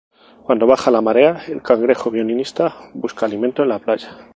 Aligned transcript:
Cuando 0.41 0.65
baja 0.65 0.89
la 0.89 1.01
marea, 1.01 1.43
el 1.47 1.61
cangrejo 1.61 2.09
violinista 2.09 2.75
busca 2.95 3.27
alimento 3.27 3.61
en 3.61 3.69
la 3.69 3.77
playa. 3.77 4.09